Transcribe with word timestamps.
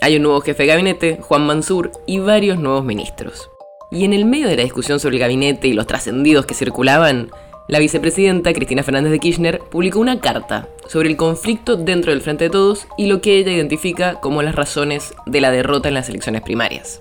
Hay 0.00 0.16
un 0.16 0.22
nuevo 0.22 0.40
jefe 0.40 0.64
de 0.64 0.68
gabinete, 0.68 1.18
Juan 1.20 1.46
Mansur, 1.46 1.90
y 2.06 2.18
varios 2.18 2.58
nuevos 2.58 2.84
ministros. 2.84 3.50
Y 3.90 4.04
en 4.04 4.12
el 4.12 4.24
medio 4.24 4.48
de 4.48 4.56
la 4.56 4.62
discusión 4.62 5.00
sobre 5.00 5.16
el 5.16 5.20
gabinete 5.20 5.68
y 5.68 5.72
los 5.72 5.86
trascendidos 5.86 6.44
que 6.44 6.54
circulaban, 6.54 7.30
la 7.68 7.78
vicepresidenta 7.78 8.52
Cristina 8.52 8.82
Fernández 8.82 9.10
de 9.10 9.18
Kirchner 9.18 9.58
publicó 9.58 9.98
una 9.98 10.20
carta 10.20 10.68
sobre 10.86 11.08
el 11.08 11.16
conflicto 11.16 11.76
dentro 11.76 12.12
del 12.12 12.20
Frente 12.20 12.44
de 12.44 12.50
Todos 12.50 12.86
y 12.96 13.06
lo 13.06 13.20
que 13.20 13.38
ella 13.38 13.52
identifica 13.52 14.20
como 14.20 14.42
las 14.42 14.54
razones 14.54 15.14
de 15.24 15.40
la 15.40 15.50
derrota 15.50 15.88
en 15.88 15.94
las 15.94 16.08
elecciones 16.08 16.42
primarias. 16.42 17.00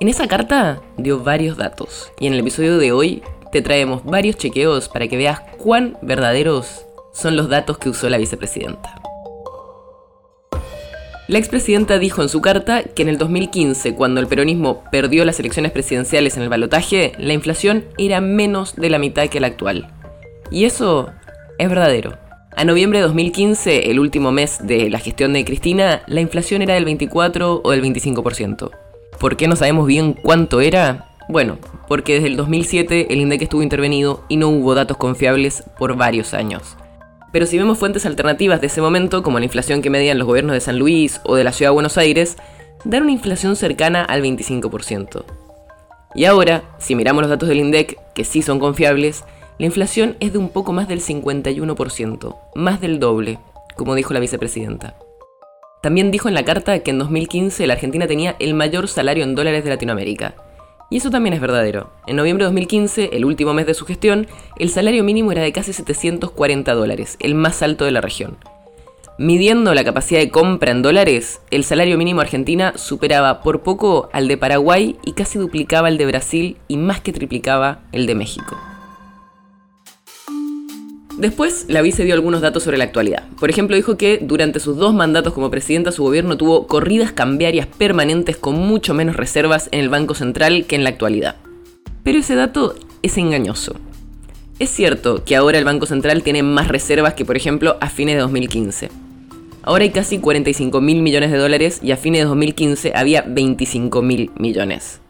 En 0.00 0.08
esa 0.08 0.28
carta 0.28 0.80
dio 0.96 1.20
varios 1.20 1.56
datos 1.56 2.12
y 2.20 2.26
en 2.26 2.34
el 2.34 2.40
episodio 2.40 2.78
de 2.78 2.92
hoy 2.92 3.22
te 3.50 3.62
traemos 3.62 4.04
varios 4.04 4.36
chequeos 4.36 4.88
para 4.88 5.08
que 5.08 5.16
veas 5.16 5.40
cuán 5.56 5.96
verdaderos 6.02 6.84
son 7.12 7.36
los 7.36 7.48
datos 7.48 7.78
que 7.78 7.88
usó 7.88 8.08
la 8.08 8.18
vicepresidenta. 8.18 9.00
La 11.26 11.38
expresidenta 11.38 11.98
dijo 11.98 12.20
en 12.20 12.28
su 12.28 12.42
carta 12.42 12.82
que 12.82 13.00
en 13.00 13.08
el 13.08 13.16
2015, 13.16 13.94
cuando 13.94 14.20
el 14.20 14.26
peronismo 14.26 14.84
perdió 14.92 15.24
las 15.24 15.40
elecciones 15.40 15.72
presidenciales 15.72 16.36
en 16.36 16.42
el 16.42 16.50
balotaje, 16.50 17.12
la 17.18 17.32
inflación 17.32 17.86
era 17.96 18.20
menos 18.20 18.76
de 18.76 18.90
la 18.90 18.98
mitad 18.98 19.28
que 19.28 19.40
la 19.40 19.46
actual. 19.46 19.88
Y 20.50 20.66
eso 20.66 21.12
es 21.58 21.68
verdadero. 21.70 22.18
A 22.54 22.64
noviembre 22.64 22.98
de 22.98 23.06
2015, 23.06 23.90
el 23.90 24.00
último 24.00 24.32
mes 24.32 24.58
de 24.66 24.90
la 24.90 24.98
gestión 24.98 25.32
de 25.32 25.46
Cristina, 25.46 26.02
la 26.06 26.20
inflación 26.20 26.60
era 26.60 26.74
del 26.74 26.84
24 26.84 27.62
o 27.64 27.70
del 27.70 27.82
25%. 27.82 28.70
¿Por 29.18 29.36
qué 29.38 29.48
no 29.48 29.56
sabemos 29.56 29.86
bien 29.86 30.12
cuánto 30.12 30.60
era? 30.60 31.08
Bueno, 31.30 31.56
porque 31.88 32.14
desde 32.14 32.28
el 32.28 32.36
2007 32.36 33.06
el 33.10 33.20
INDEC 33.20 33.42
estuvo 33.42 33.62
intervenido 33.62 34.24
y 34.28 34.36
no 34.36 34.48
hubo 34.50 34.74
datos 34.74 34.98
confiables 34.98 35.64
por 35.78 35.96
varios 35.96 36.34
años. 36.34 36.76
Pero 37.34 37.46
si 37.46 37.58
vemos 37.58 37.78
fuentes 37.78 38.06
alternativas 38.06 38.60
de 38.60 38.68
ese 38.68 38.80
momento, 38.80 39.24
como 39.24 39.40
la 39.40 39.44
inflación 39.44 39.82
que 39.82 39.90
medían 39.90 40.18
los 40.18 40.26
gobiernos 40.28 40.54
de 40.54 40.60
San 40.60 40.78
Luis 40.78 41.20
o 41.24 41.34
de 41.34 41.42
la 41.42 41.50
Ciudad 41.50 41.72
de 41.72 41.74
Buenos 41.74 41.98
Aires, 41.98 42.36
dan 42.84 43.02
una 43.02 43.10
inflación 43.10 43.56
cercana 43.56 44.04
al 44.04 44.22
25%. 44.22 45.24
Y 46.14 46.26
ahora, 46.26 46.62
si 46.78 46.94
miramos 46.94 47.22
los 47.22 47.30
datos 47.30 47.48
del 47.48 47.58
INDEC, 47.58 47.98
que 48.14 48.22
sí 48.22 48.40
son 48.40 48.60
confiables, 48.60 49.24
la 49.58 49.66
inflación 49.66 50.16
es 50.20 50.32
de 50.32 50.38
un 50.38 50.48
poco 50.48 50.72
más 50.72 50.86
del 50.86 51.00
51%, 51.00 52.36
más 52.54 52.80
del 52.80 53.00
doble, 53.00 53.40
como 53.74 53.96
dijo 53.96 54.14
la 54.14 54.20
vicepresidenta. 54.20 54.94
También 55.82 56.12
dijo 56.12 56.28
en 56.28 56.34
la 56.34 56.44
carta 56.44 56.78
que 56.84 56.92
en 56.92 57.00
2015 57.00 57.66
la 57.66 57.74
Argentina 57.74 58.06
tenía 58.06 58.36
el 58.38 58.54
mayor 58.54 58.86
salario 58.86 59.24
en 59.24 59.34
dólares 59.34 59.64
de 59.64 59.70
Latinoamérica, 59.70 60.36
y 60.90 60.98
eso 60.98 61.10
también 61.10 61.34
es 61.34 61.40
verdadero. 61.40 61.90
En 62.06 62.16
noviembre 62.16 62.44
de 62.44 62.50
2015, 62.50 63.10
el 63.12 63.24
último 63.24 63.54
mes 63.54 63.66
de 63.66 63.74
su 63.74 63.84
gestión, 63.84 64.26
el 64.58 64.70
salario 64.70 65.04
mínimo 65.04 65.32
era 65.32 65.42
de 65.42 65.52
casi 65.52 65.72
740 65.72 66.74
dólares, 66.74 67.16
el 67.20 67.34
más 67.34 67.62
alto 67.62 67.84
de 67.84 67.90
la 67.90 68.00
región. 68.00 68.36
Midiendo 69.16 69.74
la 69.74 69.84
capacidad 69.84 70.18
de 70.18 70.30
compra 70.30 70.72
en 70.72 70.82
dólares, 70.82 71.40
el 71.52 71.62
salario 71.62 71.96
mínimo 71.96 72.20
argentina 72.20 72.72
superaba 72.76 73.42
por 73.42 73.62
poco 73.62 74.08
al 74.12 74.26
de 74.26 74.36
Paraguay 74.36 74.96
y 75.04 75.12
casi 75.12 75.38
duplicaba 75.38 75.88
el 75.88 75.98
de 75.98 76.06
Brasil 76.06 76.56
y 76.66 76.76
más 76.78 77.00
que 77.00 77.12
triplicaba 77.12 77.80
el 77.92 78.06
de 78.06 78.16
México. 78.16 78.56
Después, 81.16 81.66
la 81.68 81.80
vice 81.80 82.04
dio 82.04 82.14
algunos 82.14 82.40
datos 82.40 82.64
sobre 82.64 82.76
la 82.76 82.84
actualidad. 82.84 83.22
Por 83.38 83.48
ejemplo, 83.48 83.76
dijo 83.76 83.96
que 83.96 84.18
durante 84.20 84.58
sus 84.58 84.76
dos 84.76 84.94
mandatos 84.94 85.32
como 85.32 85.50
presidenta 85.50 85.92
su 85.92 86.02
gobierno 86.02 86.36
tuvo 86.36 86.66
corridas 86.66 87.12
cambiarias 87.12 87.68
permanentes 87.68 88.36
con 88.36 88.56
mucho 88.56 88.94
menos 88.94 89.16
reservas 89.16 89.68
en 89.70 89.80
el 89.80 89.88
Banco 89.88 90.14
Central 90.14 90.66
que 90.66 90.74
en 90.74 90.82
la 90.82 90.90
actualidad. 90.90 91.36
Pero 92.02 92.18
ese 92.18 92.34
dato 92.34 92.74
es 93.02 93.16
engañoso. 93.16 93.76
Es 94.58 94.70
cierto 94.70 95.24
que 95.24 95.36
ahora 95.36 95.58
el 95.58 95.64
Banco 95.64 95.86
Central 95.86 96.24
tiene 96.24 96.42
más 96.42 96.66
reservas 96.66 97.14
que, 97.14 97.24
por 97.24 97.36
ejemplo, 97.36 97.76
a 97.80 97.90
fines 97.90 98.16
de 98.16 98.20
2015. 98.22 98.90
Ahora 99.62 99.84
hay 99.84 99.90
casi 99.90 100.18
45 100.18 100.80
mil 100.80 101.00
millones 101.00 101.30
de 101.30 101.38
dólares 101.38 101.78
y 101.80 101.92
a 101.92 101.96
fines 101.96 102.22
de 102.22 102.26
2015 102.26 102.92
había 102.94 103.22
25 103.22 104.02
mil 104.02 104.30
millones. 104.36 105.00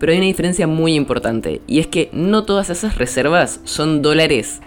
Pero 0.00 0.12
hay 0.12 0.18
una 0.18 0.26
diferencia 0.26 0.66
muy 0.66 0.94
importante, 0.94 1.60
y 1.66 1.78
es 1.78 1.86
que 1.86 2.08
no 2.12 2.44
todas 2.44 2.70
esas 2.70 2.98
reservas 2.98 3.60
son 3.64 4.02
dólares 4.02 4.60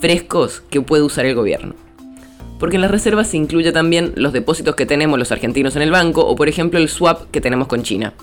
frescos 0.00 0.62
que 0.70 0.80
puede 0.80 1.02
usar 1.02 1.26
el 1.26 1.34
gobierno. 1.34 1.74
Porque 2.58 2.76
en 2.76 2.82
las 2.82 2.90
reservas 2.90 3.28
se 3.28 3.36
incluye 3.36 3.72
también 3.72 4.12
los 4.16 4.32
depósitos 4.32 4.74
que 4.74 4.86
tenemos 4.86 5.18
los 5.18 5.32
argentinos 5.32 5.76
en 5.76 5.82
el 5.82 5.90
banco 5.90 6.26
o 6.26 6.36
por 6.36 6.48
ejemplo 6.48 6.78
el 6.78 6.88
swap 6.88 7.30
que 7.30 7.40
tenemos 7.40 7.68
con 7.68 7.82
China. 7.82 8.14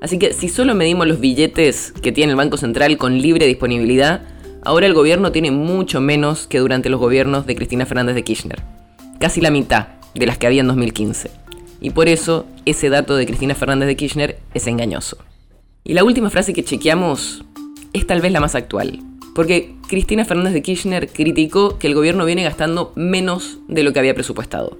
Así 0.00 0.18
que 0.18 0.32
si 0.32 0.48
solo 0.48 0.74
medimos 0.74 1.06
los 1.06 1.20
billetes 1.20 1.92
que 2.02 2.12
tiene 2.12 2.32
el 2.32 2.36
Banco 2.36 2.56
Central 2.56 2.98
con 2.98 3.20
libre 3.20 3.46
disponibilidad, 3.46 4.22
ahora 4.62 4.86
el 4.86 4.94
gobierno 4.94 5.32
tiene 5.32 5.50
mucho 5.50 6.00
menos 6.00 6.46
que 6.46 6.58
durante 6.58 6.90
los 6.90 7.00
gobiernos 7.00 7.46
de 7.46 7.56
Cristina 7.56 7.86
Fernández 7.86 8.14
de 8.14 8.24
Kirchner. 8.24 8.62
Casi 9.18 9.40
la 9.40 9.50
mitad 9.50 9.88
de 10.14 10.26
las 10.26 10.38
que 10.38 10.46
había 10.46 10.60
en 10.60 10.66
2015. 10.66 11.30
Y 11.80 11.90
por 11.90 12.08
eso 12.08 12.46
ese 12.66 12.88
dato 12.88 13.16
de 13.16 13.26
Cristina 13.26 13.54
Fernández 13.54 13.86
de 13.86 13.96
Kirchner 13.96 14.38
es 14.54 14.66
engañoso. 14.66 15.18
Y 15.84 15.94
la 15.94 16.04
última 16.04 16.30
frase 16.30 16.52
que 16.52 16.64
chequeamos 16.64 17.44
es 17.92 18.06
tal 18.06 18.20
vez 18.20 18.32
la 18.32 18.40
más 18.40 18.54
actual, 18.54 19.00
porque 19.34 19.74
Cristina 19.88 20.24
Fernández 20.24 20.54
de 20.54 20.62
Kirchner 20.62 21.08
criticó 21.08 21.78
que 21.78 21.88
el 21.88 21.94
gobierno 21.94 22.24
viene 22.24 22.44
gastando 22.44 22.92
menos 22.94 23.58
de 23.68 23.82
lo 23.82 23.92
que 23.92 23.98
había 23.98 24.14
presupuestado. 24.14 24.78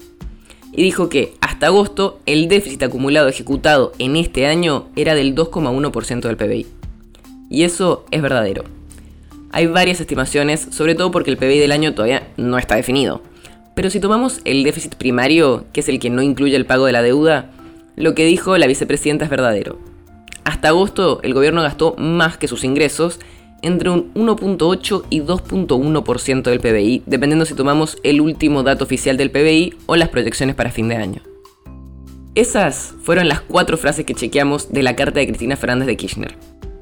Y 0.73 0.83
dijo 0.83 1.09
que 1.09 1.35
hasta 1.41 1.67
agosto 1.67 2.21
el 2.27 2.49
déficit 2.49 2.83
acumulado 2.83 3.29
ejecutado 3.29 3.93
en 3.99 4.17
este 4.17 4.47
año 4.47 4.87
era 4.97 5.15
del 5.15 5.35
2,1% 5.35 6.21
del 6.21 6.37
PBI. 6.37 6.67
Y 7.51 7.63
eso 7.63 8.05
es 8.11 8.23
verdadero. 8.23 8.65
Hay 9.53 9.67
varias 9.67 10.01
estimaciones, 10.01 10.67
sobre 10.71 10.95
todo 10.95 11.11
porque 11.11 11.31
el 11.31 11.37
PBI 11.37 11.59
del 11.59 11.73
año 11.73 11.95
todavía 11.95 12.29
no 12.37 12.59
está 12.59 12.75
definido. 12.75 13.23
Pero 13.77 13.91
si 13.91 14.01
tomamos 14.01 14.41
el 14.45 14.65
déficit 14.65 14.95
primario, 14.97 15.65
que 15.73 15.81
es 15.81 15.89
el 15.89 15.99
que 16.01 16.11
no 16.11 16.23
incluye 16.23 16.57
el 16.57 16.67
pago 16.67 16.87
de 16.87 16.93
la 16.93 17.03
deuda, 17.03 17.51
lo 17.97 18.15
que 18.15 18.25
dijo 18.25 18.57
la 18.59 18.67
vicepresidenta 18.67 19.25
es 19.25 19.31
verdadero. 19.31 19.79
Hasta 20.45 20.69
agosto 20.69 21.21
el 21.23 21.35
gobierno 21.35 21.63
gastó 21.63 21.95
más 21.97 22.37
que 22.37 22.49
sus 22.49 22.65
ingresos 22.65 23.21
entre 23.65 23.89
un 23.91 24.13
1.8 24.15 25.05
y 25.09 25.23
2.1% 25.23 26.43
del 26.43 26.61
PBI, 26.61 27.03
dependiendo 27.07 27.47
si 27.47 27.55
tomamos 27.55 27.99
el 28.03 28.21
último 28.21 28.63
dato 28.63 28.85
oficial 28.85 29.17
del 29.17 29.31
PBI 29.31 29.75
o 29.87 29.97
las 29.97 30.11
proyecciones 30.11 30.55
para 30.55 30.71
fin 30.71 30.89
de 30.89 30.97
año. 30.97 31.23
Esas 32.35 32.95
fueron 33.03 33.27
las 33.27 33.41
cuatro 33.41 33.79
frases 33.79 34.05
que 34.05 34.15
chequeamos 34.15 34.71
de 34.71 34.83
la 34.83 34.95
carta 34.95 35.21
de 35.21 35.27
Cristina 35.27 35.57
Fernández 35.57 35.87
de 35.87 35.97
Kirchner. 35.97 36.37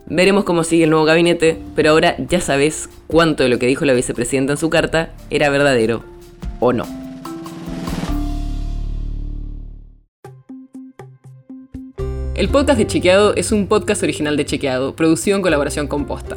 Veremos 0.07 0.45
cómo 0.45 0.65
sigue 0.65 0.85
el 0.85 0.91
nuevo 0.91 1.05
gabinete, 1.05 1.57
pero 1.77 1.91
ahora 1.91 2.17
ya 2.19 2.41
sabes 2.41 2.89
cuánto 3.07 3.45
de 3.45 3.49
lo 3.49 3.59
que 3.59 3.67
dijo 3.67 3.85
la 3.85 3.93
vicepresidenta 3.93 4.55
en 4.55 4.59
su 4.59 4.69
carta 4.69 5.15
era 5.31 5.51
verdadero 5.51 6.03
o 6.59 6.73
no. 6.73 6.85
El 12.35 12.49
podcast 12.49 12.79
de 12.79 12.89
Chequeado 12.89 13.37
es 13.37 13.53
un 13.53 13.69
podcast 13.69 14.03
original 14.03 14.37
de 14.37 14.45
Chequeado, 14.45 14.97
producido 14.97 15.37
en 15.37 15.43
colaboración 15.43 15.87
con 15.87 16.07
Posta. 16.07 16.37